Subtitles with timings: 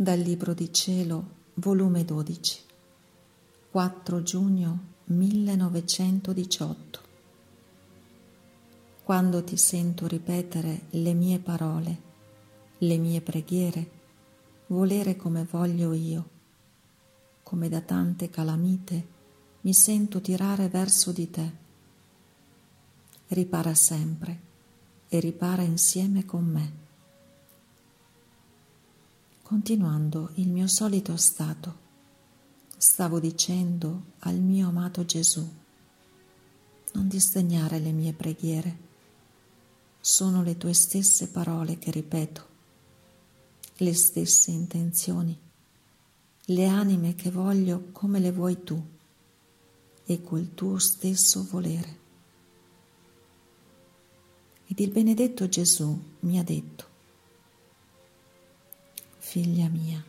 [0.00, 2.60] Dal Libro di Cielo, volume 12,
[3.70, 7.00] 4 giugno 1918.
[9.02, 12.00] Quando ti sento ripetere le mie parole,
[12.78, 13.90] le mie preghiere,
[14.68, 16.28] volere come voglio io,
[17.42, 19.06] come da tante calamite
[19.60, 21.52] mi sento tirare verso di te.
[23.26, 24.40] Ripara sempre
[25.10, 26.88] e ripara insieme con me
[29.50, 31.78] continuando il mio solito stato.
[32.76, 35.44] Stavo dicendo al mio amato Gesù,
[36.92, 38.78] non disdegnare le mie preghiere,
[39.98, 42.46] sono le tue stesse parole che ripeto,
[43.78, 45.36] le stesse intenzioni,
[46.44, 48.80] le anime che voglio come le vuoi tu
[50.04, 51.98] e col tuo stesso volere.
[54.68, 56.89] Ed il benedetto Gesù mi ha detto,
[59.30, 60.04] figlia mia,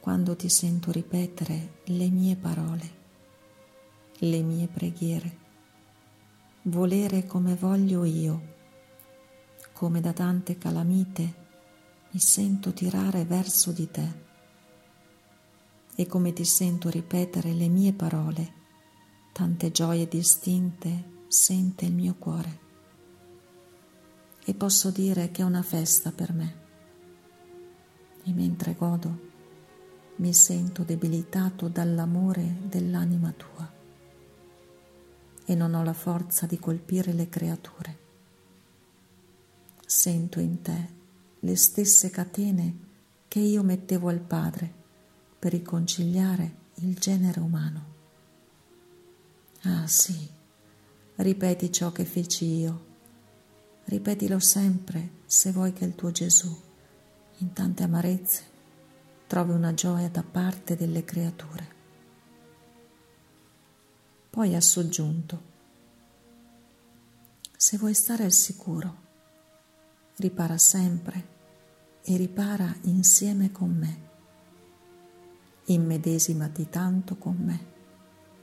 [0.00, 2.90] quando ti sento ripetere le mie parole,
[4.18, 5.38] le mie preghiere,
[6.62, 8.54] volere come voglio io,
[9.72, 11.34] come da tante calamite
[12.10, 14.24] mi sento tirare verso di te.
[15.94, 18.52] E come ti sento ripetere le mie parole,
[19.32, 22.58] tante gioie distinte sente il mio cuore.
[24.44, 26.64] E posso dire che è una festa per me
[28.26, 29.24] e mentre godo
[30.16, 33.72] mi sento debilitato dall'amore dell'anima tua
[35.44, 37.98] e non ho la forza di colpire le creature.
[39.86, 40.88] Sento in te
[41.38, 42.78] le stesse catene
[43.28, 44.72] che io mettevo al Padre
[45.38, 47.94] per riconciliare il genere umano.
[49.62, 50.28] Ah sì,
[51.16, 52.84] ripeti ciò che feci io,
[53.84, 56.65] ripetilo sempre se vuoi che il tuo Gesù
[57.38, 58.54] in tante amarezze
[59.26, 61.74] trovi una gioia da parte delle creature.
[64.30, 65.54] Poi ha soggiunto,
[67.56, 69.04] se vuoi stare al sicuro,
[70.16, 71.34] ripara sempre
[72.02, 74.04] e ripara insieme con me.
[75.64, 77.74] Immedesimati tanto con me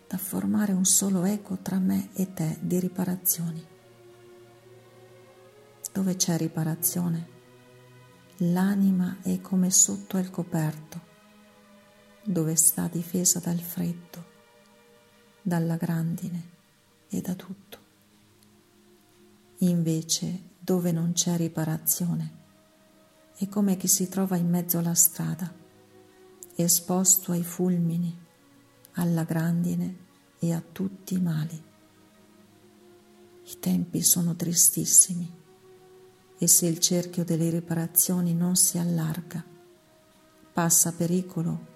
[0.07, 3.65] da formare un solo eco tra me e te di riparazioni.
[5.91, 7.32] Dove c'è riparazione,
[8.51, 11.11] l'anima è come sotto al coperto,
[12.23, 14.25] dove sta difesa dal freddo,
[15.41, 16.49] dalla grandine
[17.07, 17.77] e da tutto.
[19.59, 22.41] Invece, dove non c'è riparazione,
[23.35, 25.53] è come chi si trova in mezzo alla strada,
[26.55, 28.17] esposto ai fulmini,
[28.93, 29.97] alla grandine
[30.39, 31.63] e a tutti i mali.
[33.45, 35.41] I tempi sono tristissimi
[36.43, 39.41] e se il cerchio delle riparazioni non si allarga,
[40.51, 41.67] passa pericolo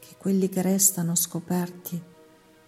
[0.00, 2.02] che quelli che restano scoperti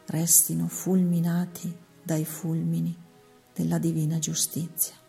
[0.08, 2.94] restino fulminati dai fulmini
[3.54, 5.05] della divina giustizia.